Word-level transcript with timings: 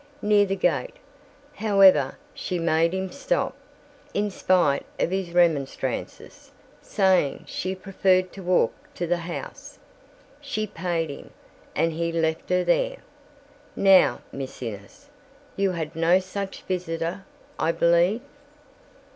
Near 0.23 0.47
the 0.47 0.55
gate, 0.55 0.95
however, 1.53 2.17
she 2.33 2.57
made 2.57 2.91
him 2.91 3.11
stop, 3.11 3.55
in 4.15 4.31
spite 4.31 4.83
of 4.99 5.11
his 5.11 5.31
remonstrances, 5.31 6.49
saying 6.81 7.43
she 7.47 7.75
preferred 7.75 8.31
to 8.33 8.41
walk 8.41 8.73
to 8.95 9.05
the 9.05 9.17
house. 9.29 9.77
She 10.41 10.65
paid 10.65 11.11
him, 11.11 11.29
and 11.75 11.93
he 11.93 12.11
left 12.11 12.49
her 12.49 12.63
there. 12.63 12.97
Now, 13.75 14.21
Miss 14.31 14.63
Innes, 14.63 15.09
you 15.55 15.73
had 15.73 15.95
no 15.95 16.17
such 16.19 16.63
visitor, 16.63 17.23
I 17.59 17.71
believe?" 17.71 18.21